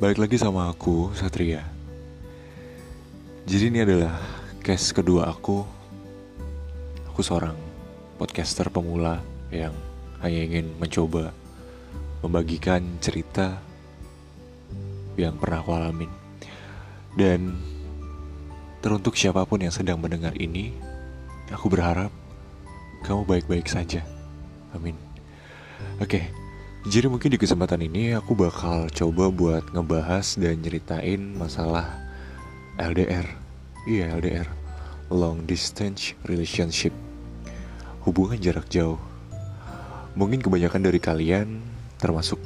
Balik 0.00 0.16
lagi 0.16 0.40
sama 0.40 0.72
aku, 0.72 1.12
Satria. 1.12 1.60
Jadi 3.44 3.68
ini 3.68 3.84
adalah 3.84 4.16
case 4.64 4.96
kedua 4.96 5.28
aku. 5.28 5.60
Aku 7.12 7.20
seorang 7.20 7.52
podcaster 8.16 8.72
pemula 8.72 9.20
yang 9.52 9.76
hanya 10.24 10.40
ingin 10.40 10.72
mencoba 10.80 11.36
membagikan 12.24 12.80
cerita 13.04 13.60
yang 15.20 15.36
pernah 15.36 15.60
aku 15.60 15.76
alamin. 15.76 16.08
Dan 17.12 17.60
teruntuk 18.80 19.20
siapa 19.20 19.44
pun 19.44 19.60
yang 19.60 19.76
sedang 19.76 20.00
mendengar 20.00 20.32
ini, 20.40 20.72
aku 21.52 21.68
berharap 21.68 22.08
kamu 23.04 23.28
baik-baik 23.28 23.68
saja. 23.68 24.00
Amin. 24.72 24.96
Oke, 26.00 26.24
jadi 26.80 27.12
mungkin 27.12 27.28
di 27.28 27.36
kesempatan 27.36 27.84
ini 27.84 28.16
aku 28.16 28.32
bakal 28.32 28.88
coba 28.88 29.28
buat 29.28 29.68
ngebahas 29.68 30.40
dan 30.40 30.64
nyeritain 30.64 31.36
masalah 31.36 31.84
LDR. 32.80 33.28
Iya 33.84 34.16
LDR, 34.16 34.48
long 35.12 35.44
distance 35.44 36.16
relationship. 36.24 36.96
Hubungan 38.08 38.40
jarak 38.40 38.64
jauh. 38.72 38.96
Mungkin 40.16 40.40
kebanyakan 40.40 40.80
dari 40.88 40.96
kalian, 40.96 41.60
termasuk 42.00 42.40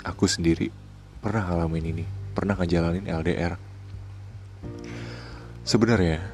aku 0.00 0.24
sendiri, 0.24 0.72
pernah 1.20 1.44
ngalamin 1.44 2.00
ini, 2.00 2.04
pernah 2.32 2.56
ngejalanin 2.56 3.04
LDR. 3.04 3.60
Sebenarnya, 5.68 6.24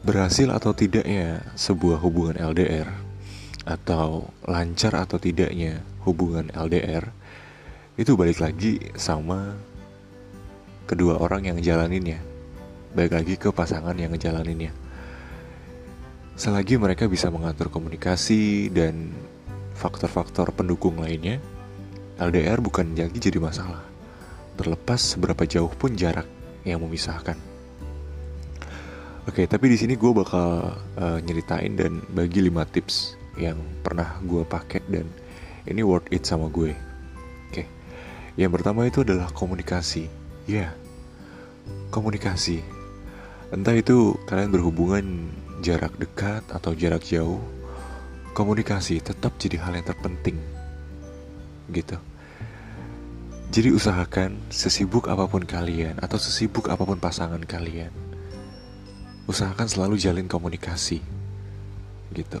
berhasil 0.00 0.48
atau 0.48 0.72
tidaknya 0.72 1.44
sebuah 1.52 2.00
hubungan 2.00 2.40
LDR 2.40 3.07
atau 3.68 4.32
lancar 4.48 4.96
atau 4.96 5.20
tidaknya 5.20 5.84
hubungan 6.08 6.48
LDR 6.56 7.12
itu 8.00 8.16
balik 8.16 8.40
lagi 8.40 8.80
sama 8.96 9.52
kedua 10.88 11.20
orang 11.20 11.52
yang 11.52 11.56
ngejalaninnya 11.60 12.38
balik 12.92 13.12
lagi 13.14 13.34
ke 13.36 13.52
pasangan 13.52 13.96
yang 13.96 14.12
ngejalaninnya. 14.14 14.72
Selagi 16.38 16.78
mereka 16.78 17.10
bisa 17.10 17.28
mengatur 17.28 17.68
komunikasi 17.68 18.70
dan 18.70 19.10
faktor-faktor 19.74 20.54
pendukung 20.54 21.02
lainnya 21.02 21.42
LDR 22.18 22.62
bukan 22.62 22.94
lagi 22.94 23.18
jadi 23.18 23.38
masalah. 23.42 23.82
Terlepas 24.58 25.14
seberapa 25.14 25.46
jauh 25.46 25.70
pun 25.70 25.94
jarak 25.94 26.26
yang 26.66 26.82
memisahkan. 26.82 27.38
Oke, 29.28 29.44
tapi 29.44 29.68
di 29.68 29.76
sini 29.76 29.94
gue 29.94 30.10
bakal 30.10 30.72
uh, 30.96 31.18
nyeritain 31.20 31.76
dan 31.76 32.00
bagi 32.10 32.40
5 32.40 32.74
tips 32.74 33.14
yang 33.38 33.58
pernah 33.80 34.18
gue 34.20 34.42
pakai 34.42 34.82
dan 34.90 35.06
ini 35.64 35.80
worth 35.86 36.10
it 36.10 36.26
sama 36.26 36.50
gue. 36.50 36.74
Oke, 37.48 37.64
yang 38.34 38.50
pertama 38.50 38.84
itu 38.84 39.06
adalah 39.06 39.30
komunikasi. 39.30 40.10
Ya, 40.50 40.68
yeah. 40.68 40.70
komunikasi. 41.94 42.60
Entah 43.48 43.72
itu 43.72 44.18
kalian 44.28 44.52
berhubungan 44.52 45.32
jarak 45.64 45.96
dekat 45.96 46.44
atau 46.52 46.76
jarak 46.76 47.06
jauh, 47.06 47.40
komunikasi 48.36 49.00
tetap 49.00 49.38
jadi 49.40 49.62
hal 49.62 49.78
yang 49.78 49.86
terpenting. 49.86 50.36
Gitu. 51.72 51.96
Jadi 53.48 53.72
usahakan 53.72 54.36
sesibuk 54.52 55.08
apa 55.08 55.24
pun 55.24 55.40
kalian 55.40 55.96
atau 56.04 56.20
sesibuk 56.20 56.68
apa 56.68 56.84
pun 56.84 57.00
pasangan 57.00 57.40
kalian, 57.40 57.88
usahakan 59.24 59.68
selalu 59.68 59.96
jalin 59.96 60.28
komunikasi 60.28 61.00
gitu 62.12 62.40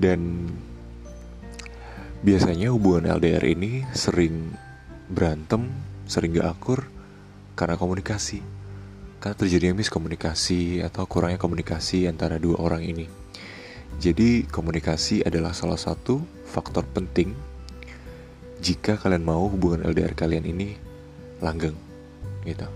dan 0.00 0.50
biasanya 2.24 2.72
hubungan 2.72 3.10
LDR 3.20 3.44
ini 3.44 3.84
sering 3.92 4.54
berantem 5.12 5.68
sering 6.08 6.34
gak 6.36 6.56
akur 6.56 6.80
karena 7.54 7.76
komunikasi 7.76 8.40
karena 9.20 9.36
terjadinya 9.36 9.76
miskomunikasi 9.78 10.84
atau 10.84 11.04
kurangnya 11.04 11.40
komunikasi 11.40 12.08
antara 12.08 12.40
dua 12.40 12.58
orang 12.60 12.82
ini 12.84 13.06
jadi 14.00 14.48
komunikasi 14.48 15.22
adalah 15.22 15.54
salah 15.54 15.78
satu 15.78 16.24
faktor 16.48 16.82
penting 16.90 17.36
jika 18.64 18.96
kalian 18.96 19.22
mau 19.22 19.46
hubungan 19.46 19.84
LDR 19.84 20.16
kalian 20.16 20.48
ini 20.48 20.74
langgeng 21.44 21.76
gitu 22.48 22.66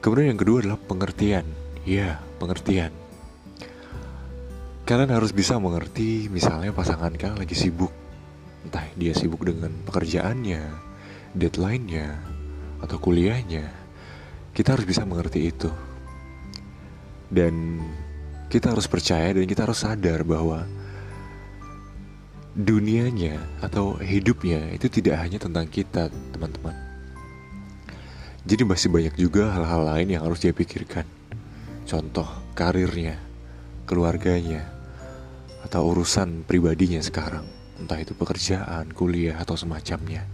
Kemudian 0.00 0.32
yang 0.32 0.40
kedua 0.40 0.64
adalah 0.64 0.80
pengertian. 0.80 1.44
Ya, 1.84 2.24
pengertian. 2.40 2.88
Kalian 4.90 5.14
harus 5.14 5.30
bisa 5.30 5.54
mengerti 5.62 6.26
misalnya 6.26 6.74
pasangan 6.74 7.14
kalian 7.14 7.38
lagi 7.38 7.54
sibuk. 7.54 7.94
Entah 8.66 8.90
dia 8.98 9.14
sibuk 9.14 9.46
dengan 9.46 9.70
pekerjaannya, 9.86 10.66
deadline-nya, 11.38 12.18
atau 12.82 12.98
kuliahnya. 12.98 13.70
Kita 14.50 14.74
harus 14.74 14.90
bisa 14.90 15.06
mengerti 15.06 15.46
itu. 15.46 15.70
Dan 17.30 17.78
kita 18.50 18.74
harus 18.74 18.90
percaya 18.90 19.30
dan 19.30 19.46
kita 19.46 19.62
harus 19.62 19.86
sadar 19.86 20.26
bahwa 20.26 20.66
dunianya 22.58 23.38
atau 23.62 23.94
hidupnya 23.94 24.74
itu 24.74 24.90
tidak 24.90 25.22
hanya 25.22 25.38
tentang 25.38 25.70
kita, 25.70 26.10
teman-teman 26.34 26.74
jadi 28.40 28.66
masih 28.66 28.88
banyak 28.88 29.14
juga 29.20 29.52
hal-hal 29.52 29.84
lain 29.84 30.16
yang 30.16 30.24
harus 30.24 30.40
dia 30.40 30.50
pikirkan. 30.50 31.04
Contoh, 31.84 32.26
karirnya, 32.56 33.20
keluarganya, 33.84 34.79
atau 35.70 35.94
urusan 35.94 36.42
pribadinya 36.42 36.98
sekarang. 36.98 37.46
Entah 37.78 38.02
itu 38.02 38.10
pekerjaan, 38.18 38.90
kuliah, 38.90 39.38
atau 39.38 39.54
semacamnya. 39.54 40.26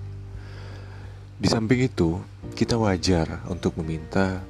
Di 1.37 1.45
samping 1.53 1.85
itu, 1.85 2.17
kita 2.57 2.81
wajar 2.81 3.45
untuk 3.53 3.77
meminta 3.77 4.41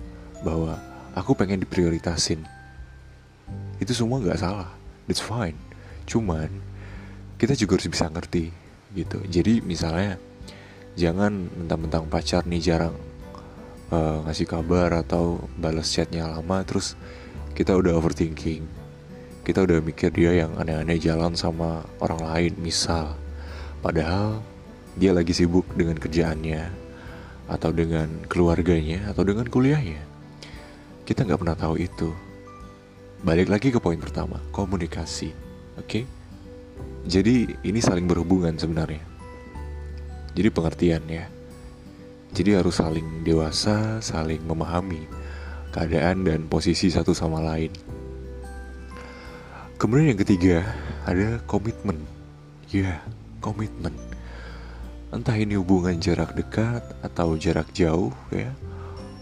bahwa 0.46 0.78
aku 1.18 1.34
pengen 1.34 1.66
diprioritasin. 1.66 2.46
Itu 3.82 3.98
semua 3.98 4.22
gak 4.22 4.38
salah, 4.38 4.70
it's 5.10 5.18
fine. 5.18 5.58
Cuman, 6.06 6.54
kita 7.34 7.58
juga 7.58 7.82
harus 7.82 7.90
bisa 7.90 8.06
ngerti 8.06 8.54
gitu. 8.94 9.18
Jadi 9.26 9.66
misalnya, 9.66 10.22
jangan 10.94 11.50
mentang-mentang 11.50 12.06
pacar 12.06 12.46
nih 12.46 12.62
jarang 12.62 12.94
uh, 13.90 14.22
ngasih 14.22 14.46
kabar 14.46 15.02
atau 15.02 15.50
balas 15.58 15.90
chatnya 15.90 16.30
lama 16.30 16.62
terus 16.62 16.94
kita 17.52 17.76
udah 17.76 17.98
overthinking 17.98 18.85
kita 19.46 19.62
udah 19.62 19.78
mikir 19.78 20.10
dia 20.10 20.42
yang 20.42 20.58
aneh-aneh 20.58 20.98
jalan 20.98 21.38
sama 21.38 21.86
orang 22.02 22.18
lain 22.18 22.52
misal. 22.58 23.14
Padahal 23.78 24.42
dia 24.98 25.14
lagi 25.14 25.30
sibuk 25.30 25.62
dengan 25.78 25.94
kerjaannya 25.94 26.66
atau 27.46 27.70
dengan 27.70 28.10
keluarganya 28.26 29.06
atau 29.14 29.22
dengan 29.22 29.46
kuliahnya. 29.46 30.02
Kita 31.06 31.22
nggak 31.22 31.38
pernah 31.38 31.54
tahu 31.54 31.78
itu. 31.78 32.10
Balik 33.22 33.46
lagi 33.46 33.70
ke 33.70 33.78
poin 33.78 34.02
pertama 34.02 34.42
komunikasi 34.50 35.30
oke? 35.78 35.86
Okay? 35.86 36.04
jadi 37.06 37.46
ini 37.62 37.78
saling 37.78 38.10
berhubungan 38.10 38.58
sebenarnya. 38.58 39.06
Jadi 40.34 40.48
pengertian 40.50 41.06
ya. 41.06 41.30
Jadi 42.34 42.50
harus 42.58 42.82
saling 42.82 43.22
dewasa, 43.22 44.02
saling 44.02 44.42
memahami 44.42 45.06
keadaan 45.70 46.26
dan 46.26 46.50
posisi 46.50 46.90
satu 46.90 47.14
sama 47.14 47.38
lain. 47.40 47.70
Kemudian 49.76 50.16
yang 50.16 50.20
ketiga 50.24 50.64
ada 51.04 51.36
komitmen. 51.44 52.00
Ya, 52.72 53.04
komitmen. 53.44 53.92
Entah 55.12 55.36
ini 55.36 55.60
hubungan 55.60 56.00
jarak 56.00 56.32
dekat 56.32 56.80
atau 57.04 57.36
jarak 57.36 57.68
jauh 57.76 58.16
ya. 58.32 58.56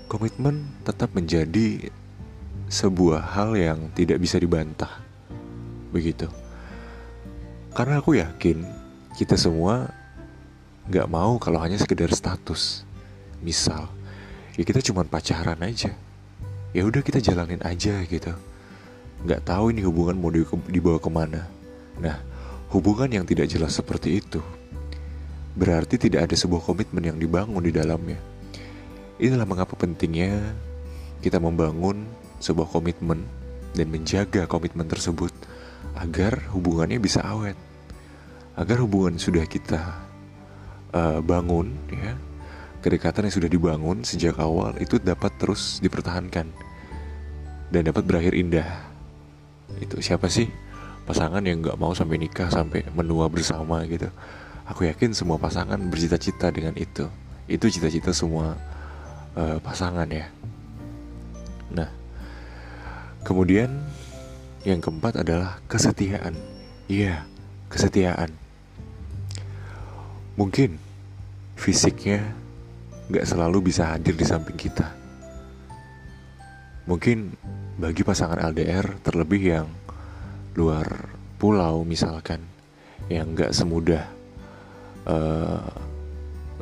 Komitmen 0.06 0.70
tetap 0.86 1.10
menjadi 1.10 1.90
sebuah 2.70 3.34
hal 3.34 3.58
yang 3.58 3.90
tidak 3.98 4.22
bisa 4.22 4.38
dibantah. 4.38 5.02
Begitu. 5.90 6.30
Karena 7.74 7.98
aku 7.98 8.14
yakin 8.22 8.62
kita 9.18 9.34
semua 9.34 9.90
nggak 10.86 11.10
mau 11.10 11.34
kalau 11.42 11.58
hanya 11.58 11.82
sekedar 11.82 12.14
status 12.14 12.86
misal 13.40 13.88
ya 14.52 14.62
kita 14.68 14.84
cuma 14.84 15.00
pacaran 15.08 15.56
aja 15.64 15.96
ya 16.76 16.82
udah 16.84 17.00
kita 17.00 17.24
jalanin 17.24 17.62
aja 17.64 18.04
gitu 18.04 18.36
nggak 19.24 19.42
tahu 19.48 19.72
ini 19.72 19.80
hubungan 19.82 20.20
mau 20.20 20.30
dibawa 20.68 21.00
ke 21.00 21.10
mana. 21.10 21.48
Nah 21.98 22.16
hubungan 22.70 23.08
yang 23.08 23.24
tidak 23.24 23.48
jelas 23.48 23.74
seperti 23.76 24.20
itu 24.20 24.44
berarti 25.54 25.94
tidak 25.96 26.30
ada 26.30 26.36
sebuah 26.36 26.66
komitmen 26.66 27.14
yang 27.14 27.18
dibangun 27.18 27.62
di 27.62 27.70
dalamnya. 27.70 28.18
Inilah 29.22 29.46
mengapa 29.46 29.78
pentingnya 29.78 30.42
kita 31.22 31.38
membangun 31.38 32.04
sebuah 32.42 32.68
komitmen 32.68 33.22
dan 33.72 33.86
menjaga 33.88 34.50
komitmen 34.50 34.90
tersebut 34.90 35.30
agar 35.94 36.50
hubungannya 36.50 36.98
bisa 36.98 37.22
awet. 37.22 37.54
Agar 38.58 38.82
hubungan 38.82 39.18
sudah 39.18 39.46
kita 39.46 39.82
uh, 40.90 41.18
bangun 41.22 41.74
ya. 41.90 42.18
Kedekatan 42.82 43.30
yang 43.30 43.34
sudah 43.40 43.48
dibangun 43.48 44.04
sejak 44.04 44.36
awal 44.36 44.76
itu 44.76 45.00
dapat 45.00 45.32
terus 45.40 45.80
dipertahankan 45.80 46.44
dan 47.72 47.80
dapat 47.80 48.04
berakhir 48.04 48.36
indah. 48.36 48.93
Itu 49.80 49.98
siapa 50.00 50.30
sih 50.30 50.48
pasangan 51.04 51.44
yang 51.44 51.60
nggak 51.60 51.76
mau 51.76 51.92
sampai 51.92 52.16
nikah 52.16 52.48
sampai 52.48 52.84
menua 52.92 53.28
bersama 53.28 53.84
gitu? 53.84 54.08
Aku 54.64 54.88
yakin 54.88 55.12
semua 55.12 55.36
pasangan 55.36 55.76
bercita-cita 55.76 56.48
dengan 56.48 56.72
itu. 56.80 57.04
Itu 57.44 57.68
cita-cita 57.68 58.16
semua 58.16 58.56
uh, 59.36 59.60
pasangan 59.60 60.08
ya. 60.08 60.32
Nah, 61.68 61.90
kemudian 63.26 63.68
yang 64.64 64.80
keempat 64.80 65.20
adalah 65.20 65.60
kesetiaan. 65.68 66.32
Iya, 66.88 67.28
kesetiaan. 67.68 68.32
Mungkin 70.40 70.80
fisiknya 71.54 72.24
gak 73.12 73.28
selalu 73.28 73.68
bisa 73.68 73.92
hadir 73.92 74.16
di 74.16 74.24
samping 74.24 74.56
kita. 74.56 74.88
Mungkin 76.88 77.36
bagi 77.74 78.02
pasangan 78.06 78.38
LDR 78.54 79.02
terlebih 79.02 79.42
yang 79.42 79.68
luar 80.54 81.10
pulau 81.38 81.82
misalkan 81.82 82.38
yang 83.10 83.34
gak 83.34 83.52
semudah 83.52 84.06
uh, 85.10 85.66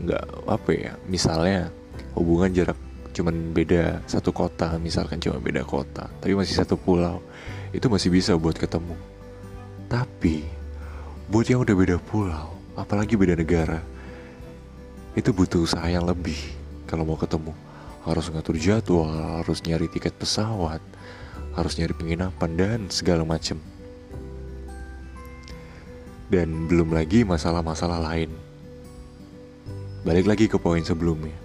nggak 0.03 0.25
apa 0.49 0.71
ya 0.73 0.93
misalnya 1.07 1.69
hubungan 2.17 2.51
jarak 2.51 2.79
cuman 3.13 3.53
beda 3.53 4.01
satu 4.09 4.33
kota 4.33 4.81
misalkan 4.81 5.21
cuma 5.21 5.37
beda 5.37 5.63
kota 5.69 6.09
tapi 6.19 6.33
masih 6.33 6.57
satu 6.57 6.81
pulau 6.81 7.21
itu 7.73 7.89
masih 7.89 8.13
bisa 8.13 8.37
buat 8.37 8.57
ketemu. 8.57 8.95
Tapi 9.89 10.45
buat 11.29 11.49
yang 11.49 11.65
udah 11.65 11.77
beda 11.77 11.97
pulau 12.01 12.53
apalagi 12.77 13.17
beda 13.17 13.37
negara 13.37 13.81
itu 15.13 15.29
butuh 15.33 15.65
usaha 15.65 15.85
yang 15.89 16.05
lebih 16.05 16.37
kalau 16.89 17.05
mau 17.05 17.17
ketemu 17.17 17.53
harus 18.03 18.27
ngatur 18.31 18.59
jadwal 18.59 19.11
harus 19.43 19.63
nyari 19.63 19.87
tiket 19.87 20.15
pesawat 20.19 20.83
harus 21.53 21.77
nyari 21.77 21.93
penginapan 21.93 22.51
dan 22.57 22.81
segala 22.89 23.23
macem. 23.29 23.61
Dan 26.33 26.65
belum 26.65 26.97
lagi 26.97 27.29
masalah-masalah 27.29 28.01
lain. 28.01 28.33
Balik 30.03 30.27
lagi 30.27 30.49
ke 30.49 30.57
poin 30.57 30.81
sebelumnya. 30.81 31.37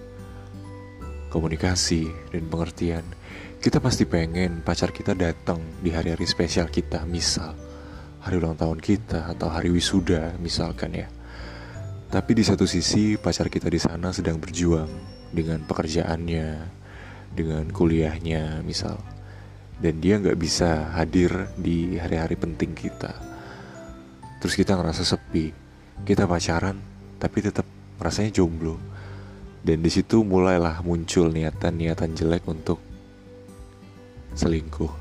Komunikasi 1.28 2.32
dan 2.32 2.48
pengertian. 2.48 3.04
Kita 3.60 3.84
pasti 3.84 4.08
pengen 4.08 4.64
pacar 4.64 4.88
kita 4.88 5.12
datang 5.12 5.60
di 5.84 5.92
hari-hari 5.92 6.24
spesial 6.24 6.72
kita 6.72 7.04
misal. 7.04 7.52
Hari 8.24 8.40
ulang 8.40 8.56
tahun 8.56 8.80
kita 8.80 9.28
atau 9.36 9.52
hari 9.52 9.68
wisuda 9.68 10.40
misalkan 10.40 10.96
ya. 10.96 11.08
Tapi 12.08 12.32
di 12.32 12.40
satu 12.40 12.64
sisi 12.64 13.20
pacar 13.20 13.52
kita 13.52 13.68
di 13.68 13.76
sana 13.76 14.08
sedang 14.08 14.40
berjuang 14.40 15.17
dengan 15.34 15.62
pekerjaannya 15.64 16.46
dengan 17.34 17.64
kuliahnya 17.70 18.64
misal 18.64 18.96
dan 19.78 20.02
dia 20.02 20.18
nggak 20.18 20.38
bisa 20.40 20.90
hadir 20.96 21.50
di 21.54 22.00
hari-hari 22.00 22.34
penting 22.34 22.74
kita 22.74 23.14
terus 24.42 24.54
kita 24.58 24.74
ngerasa 24.74 25.04
sepi 25.04 25.52
kita 26.02 26.24
pacaran 26.24 26.78
tapi 27.18 27.38
tetap 27.44 27.66
rasanya 27.98 28.42
jomblo 28.42 28.78
dan 29.62 29.82
di 29.82 29.90
situ 29.90 30.22
mulailah 30.22 30.80
muncul 30.86 31.28
niatan-niatan 31.28 32.14
jelek 32.14 32.46
untuk 32.46 32.78
selingkuh. 34.38 34.94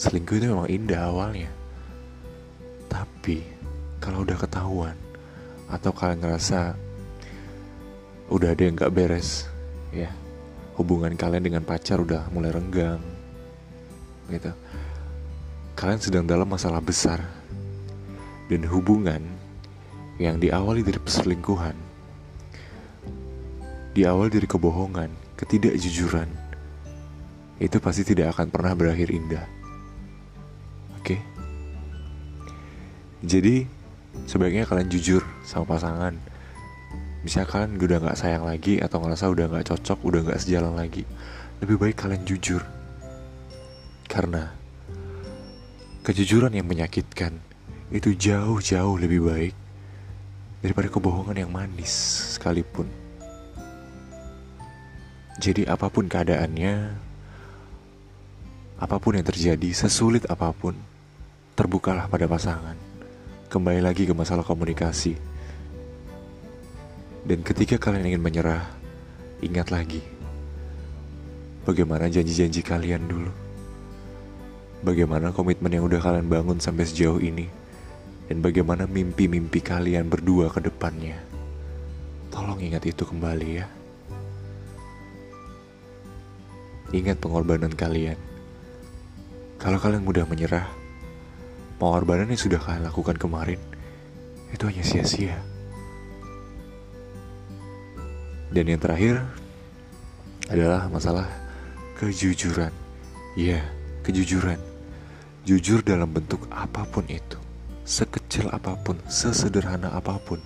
Selingkuh 0.00 0.34
itu 0.40 0.46
memang 0.48 0.68
indah 0.72 1.12
awalnya. 1.12 1.52
Tapi 2.88 3.44
kalau 4.00 4.24
udah 4.24 4.38
ketahuan 4.40 4.96
atau 5.68 5.92
kalian 5.92 6.24
ngerasa 6.24 6.78
udah 8.30 8.52
ada 8.52 8.62
yang 8.66 8.74
gak 8.74 8.94
beres, 8.94 9.46
ya 9.94 10.10
hubungan 10.76 11.16
kalian 11.16 11.44
dengan 11.46 11.62
pacar 11.64 12.02
udah 12.02 12.28
mulai 12.30 12.52
renggang, 12.52 13.00
gitu. 14.28 14.52
Kalian 15.76 16.00
sedang 16.00 16.24
dalam 16.24 16.48
masalah 16.48 16.80
besar 16.80 17.20
dan 18.48 18.62
hubungan 18.68 19.24
yang 20.16 20.40
diawali 20.40 20.80
dari 20.80 21.00
perselingkuhan 21.00 21.76
di 23.96 24.04
awal 24.04 24.28
dari 24.28 24.44
kebohongan, 24.44 25.08
ketidakjujuran, 25.40 26.28
itu 27.56 27.76
pasti 27.80 28.04
tidak 28.04 28.36
akan 28.36 28.52
pernah 28.52 28.76
berakhir 28.76 29.08
indah. 29.08 29.48
Oke? 31.00 31.16
Jadi, 33.24 33.64
sebaiknya 34.28 34.68
kalian 34.68 34.92
jujur 34.92 35.24
sama 35.48 35.64
pasangan. 35.64 36.35
Misalnya 37.26 37.50
kalian 37.50 37.74
udah 37.82 37.98
gak 38.06 38.18
sayang 38.22 38.46
lagi 38.46 38.78
atau 38.78 39.02
ngerasa 39.02 39.26
udah 39.26 39.50
gak 39.50 39.66
cocok, 39.74 39.98
udah 40.06 40.20
gak 40.30 40.46
sejalan 40.46 40.78
lagi. 40.78 41.02
Lebih 41.58 41.74
baik 41.74 41.98
kalian 41.98 42.22
jujur. 42.22 42.62
Karena 44.06 44.54
kejujuran 46.06 46.54
yang 46.54 46.70
menyakitkan 46.70 47.34
itu 47.90 48.14
jauh-jauh 48.14 48.94
lebih 48.94 49.26
baik 49.26 49.54
daripada 50.62 50.86
kebohongan 50.86 51.42
yang 51.42 51.50
manis 51.50 51.90
sekalipun. 52.38 52.86
Jadi 55.42 55.66
apa 55.66 55.90
pun 55.90 56.06
keadaannya, 56.06 56.74
apa 58.78 58.96
pun 59.02 59.18
yang 59.18 59.26
terjadi, 59.26 59.74
sesulit 59.74 60.22
apa 60.30 60.54
pun, 60.54 60.78
terbukalah 61.58 62.06
pada 62.06 62.30
pasangan. 62.30 62.78
Kembali 63.50 63.82
lagi 63.82 64.06
ke 64.06 64.14
masalah 64.14 64.46
komunikasi. 64.46 65.35
Dan 67.26 67.42
ketika 67.42 67.74
kalian 67.82 68.14
ingin 68.14 68.22
menyerah, 68.22 68.62
ingat 69.42 69.74
lagi 69.74 69.98
bagaimana 71.66 72.06
janji-janji 72.06 72.62
kalian 72.62 73.10
dulu. 73.10 73.34
Bagaimana 74.86 75.34
komitmen 75.34 75.74
yang 75.74 75.90
udah 75.90 75.98
kalian 75.98 76.30
bangun 76.30 76.62
sampai 76.62 76.86
sejauh 76.86 77.18
ini. 77.18 77.50
Dan 78.26 78.42
bagaimana 78.42 78.86
mimpi-mimpi 78.86 79.62
kalian 79.62 80.06
berdua 80.06 80.50
ke 80.50 80.62
depannya. 80.62 81.18
Tolong 82.30 82.58
ingat 82.58 82.82
itu 82.86 83.02
kembali 83.02 83.48
ya. 83.54 83.66
Ingat 86.90 87.18
pengorbanan 87.18 87.74
kalian. 87.74 88.18
Kalau 89.62 89.78
kalian 89.78 90.02
mudah 90.02 90.26
menyerah, 90.26 90.66
pengorbanan 91.78 92.30
yang 92.30 92.38
sudah 92.38 92.58
kalian 92.58 92.86
lakukan 92.86 93.18
kemarin 93.18 93.58
itu 94.50 94.62
hanya 94.66 94.82
sia-sia. 94.86 95.55
Dan 98.56 98.72
yang 98.72 98.80
terakhir 98.80 99.20
adalah 100.48 100.88
masalah 100.88 101.28
kejujuran. 102.00 102.72
Ya, 103.36 103.60
kejujuran. 104.00 104.56
Jujur 105.44 105.84
dalam 105.84 106.08
bentuk 106.08 106.48
apa 106.48 106.88
pun 106.88 107.04
itu. 107.04 107.36
Sekecil 107.84 108.48
apa 108.48 108.72
pun, 108.80 108.96
sesederhana 109.12 109.92
apa 109.92 110.16
pun. 110.16 110.40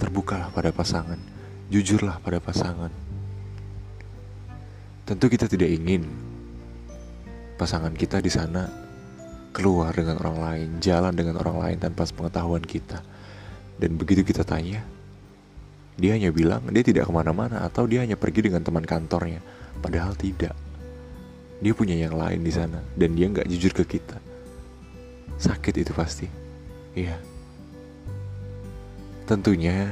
Terbukalah 0.00 0.48
pada 0.48 0.72
pasangan. 0.72 1.20
Jujurlah 1.68 2.20
pada 2.20 2.40
pasangan 2.40 2.92
Tentu 5.04 5.28
kita 5.28 5.44
tidak 5.44 5.68
ingin 5.68 6.08
pasangan 7.60 7.92
kita 7.92 8.24
di 8.24 8.32
sana 8.32 8.64
keluar 9.52 9.92
dengan 9.92 10.16
orang 10.16 10.38
lain, 10.40 10.68
jalan 10.80 11.12
dengan 11.12 11.44
orang 11.44 11.60
lain 11.60 11.76
tanpa 11.76 12.08
pengetahuan 12.08 12.64
kita. 12.64 13.04
Dan 13.76 14.00
begitu 14.00 14.24
kita 14.24 14.48
tanya, 14.48 14.80
dia 15.94 16.18
hanya 16.18 16.34
bilang 16.34 16.66
dia 16.74 16.82
tidak 16.82 17.06
ke 17.06 17.12
mana-mana 17.14 17.62
atau 17.62 17.86
dia 17.86 18.02
hanya 18.02 18.18
pergi 18.18 18.50
dengan 18.50 18.66
teman 18.66 18.82
kantornya. 18.82 19.38
Padahal 19.78 20.18
tidak. 20.18 20.54
Dia 21.62 21.72
punya 21.72 21.94
yang 21.94 22.18
lain 22.18 22.42
di 22.42 22.50
sana 22.50 22.82
dan 22.98 23.14
dia 23.14 23.30
nggak 23.30 23.46
jujur 23.46 23.72
ke 23.72 23.98
kita. 23.98 24.18
Sakit 25.38 25.74
itu 25.86 25.92
pasti. 25.94 26.26
Iya. 26.98 27.14
Tentunya 29.24 29.88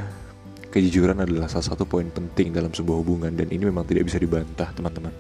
kejujuran 0.73 1.23
adalah 1.23 1.47
salah 1.47 1.73
satu 1.73 1.87
poin 1.87 2.09
penting 2.11 2.51
dalam 2.51 2.73
sebuah 2.75 2.99
hubungan 3.01 3.33
dan 3.33 3.49
ini 3.49 3.69
memang 3.69 3.87
tidak 3.87 4.11
bisa 4.11 4.19
dibantah 4.19 4.69
teman-teman. 4.75 5.15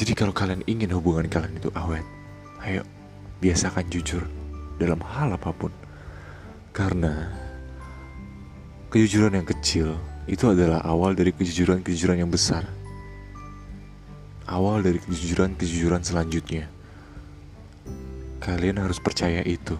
Jadi 0.00 0.16
kalau 0.16 0.32
kalian 0.32 0.64
ingin 0.64 0.96
hubungan 0.96 1.28
kalian 1.28 1.60
itu 1.60 1.68
awet, 1.76 2.06
ayo 2.64 2.80
biasakan 3.44 3.84
jujur 3.92 4.24
dalam 4.80 5.04
hal 5.04 5.36
apa 5.36 5.52
pun. 5.52 5.68
Karena 6.72 7.28
kejujuran 8.90 9.38
yang 9.38 9.46
kecil 9.46 9.94
itu 10.26 10.50
adalah 10.50 10.82
awal 10.82 11.14
dari 11.14 11.30
kejujuran-kejujuran 11.30 12.26
yang 12.26 12.30
besar. 12.30 12.66
Awal 14.50 14.82
dari 14.82 14.98
kejujuran-kejujuran 14.98 16.02
selanjutnya. 16.02 16.66
Kalian 18.42 18.82
harus 18.82 18.98
percaya 18.98 19.46
itu. 19.46 19.78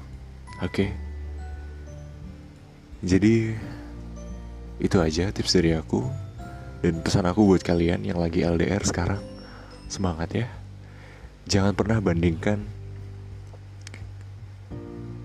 Oke? 0.62 0.70
Okay? 0.70 0.90
Jadi 3.02 3.50
itu 4.78 4.96
aja 5.02 5.34
tips 5.34 5.58
dari 5.58 5.74
aku 5.74 6.06
dan 6.80 7.02
pesan 7.02 7.26
aku 7.26 7.50
buat 7.50 7.66
kalian 7.66 8.06
yang 8.06 8.22
lagi 8.22 8.46
LDR 8.46 8.80
sekarang. 8.86 9.20
Semangat 9.90 10.30
ya. 10.38 10.46
Jangan 11.50 11.74
pernah 11.74 11.98
bandingkan 11.98 12.62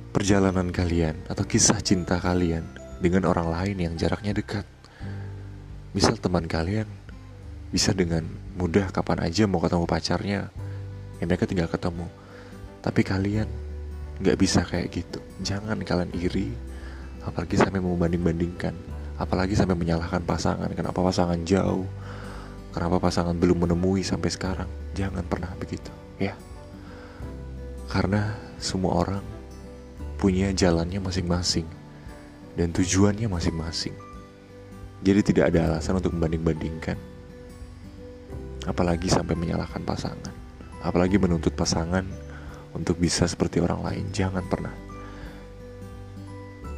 perjalanan 0.09 0.73
kalian 0.73 1.21
atau 1.29 1.45
kisah 1.45 1.77
cinta 1.85 2.17
kalian 2.17 2.74
dengan 2.99 3.27
orang 3.27 3.51
lain 3.51 3.77
yang 3.79 3.93
jaraknya 3.95 4.35
dekat. 4.35 4.65
Misal 5.95 6.19
teman 6.19 6.47
kalian 6.47 6.87
bisa 7.71 7.91
dengan 7.91 8.23
mudah 8.55 8.91
kapan 8.91 9.27
aja 9.27 9.47
mau 9.47 9.59
ketemu 9.59 9.85
pacarnya, 9.87 10.39
ya 11.19 11.23
mereka 11.23 11.47
tinggal 11.47 11.71
ketemu. 11.71 12.07
Tapi 12.79 13.01
kalian 13.03 13.47
nggak 14.19 14.37
bisa 14.39 14.63
kayak 14.63 14.91
gitu. 14.91 15.19
Jangan 15.43 15.79
kalian 15.83 16.11
iri, 16.15 16.51
apalagi 17.25 17.57
sampai 17.57 17.81
membanding-bandingkan 17.81 18.95
apalagi 19.15 19.55
sampai 19.55 19.75
menyalahkan 19.79 20.21
pasangan 20.27 20.67
kenapa 20.75 20.99
pasangan 20.99 21.39
jauh 21.47 21.87
kenapa 22.75 22.99
pasangan 22.99 23.35
belum 23.35 23.65
menemui 23.67 24.03
sampai 24.03 24.29
sekarang 24.29 24.69
jangan 24.91 25.23
pernah 25.23 25.51
begitu 25.55 25.89
ya 26.19 26.35
karena 27.87 28.35
semua 28.59 28.99
orang 28.99 29.23
punya 30.19 30.51
jalannya 30.51 30.99
masing-masing 30.99 31.67
dan 32.55 32.71
tujuannya 32.71 33.27
masing-masing 33.27 33.95
jadi 35.05 35.21
tidak 35.21 35.53
ada 35.53 35.75
alasan 35.75 35.99
untuk 35.99 36.15
membanding-bandingkan 36.15 36.97
apalagi 38.65 39.11
sampai 39.11 39.37
menyalahkan 39.37 39.83
pasangan 39.83 40.33
apalagi 40.81 41.21
menuntut 41.21 41.53
pasangan 41.53 42.03
untuk 42.75 42.99
bisa 42.99 43.29
seperti 43.29 43.61
orang 43.61 43.83
lain 43.85 44.05
jangan 44.11 44.43
pernah 44.47 44.85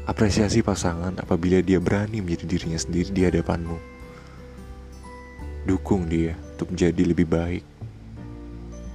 Apresiasi 0.08 0.64
pasangan 0.64 1.20
apabila 1.20 1.60
dia 1.60 1.84
berani 1.84 2.24
menjadi 2.24 2.48
dirinya 2.48 2.80
sendiri 2.80 3.12
di 3.12 3.22
hadapanmu. 3.28 3.76
Dukung 5.68 6.08
dia 6.08 6.32
untuk 6.56 6.72
menjadi 6.72 7.04
lebih 7.04 7.28
baik. 7.28 7.64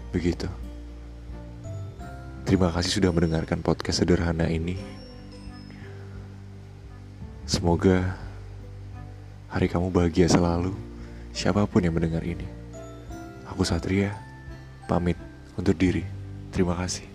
Begitu. 0.08 0.48
Terima 2.48 2.72
kasih 2.72 2.96
sudah 2.96 3.12
mendengarkan 3.12 3.60
podcast 3.60 4.00
sederhana 4.00 4.48
ini. 4.48 5.01
Semoga 7.42 8.14
hari 9.50 9.66
kamu 9.66 9.90
bahagia 9.90 10.30
selalu, 10.30 10.72
siapa 11.34 11.66
pun 11.66 11.82
yang 11.82 11.92
mendengar 11.92 12.22
ini. 12.22 12.46
Aku 13.50 13.66
Satria, 13.66 14.14
pamit 14.86 15.18
untuk 15.58 15.76
diri. 15.76 16.06
Terima 16.54 16.78
kasih. 16.78 17.11